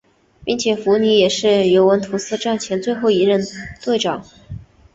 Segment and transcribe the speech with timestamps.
[0.43, 3.39] 并且福尼也是尤文图斯战前最后一任
[3.83, 4.25] 队长。